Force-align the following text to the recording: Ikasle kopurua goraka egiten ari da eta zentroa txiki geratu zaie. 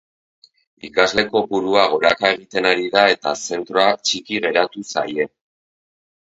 Ikasle 0.87 1.23
kopurua 1.33 1.83
goraka 1.91 2.31
egiten 2.37 2.69
ari 2.71 2.87
da 2.95 3.03
eta 3.17 3.35
zentroa 3.51 3.87
txiki 4.07 4.41
geratu 4.49 4.87
zaie. 4.95 5.29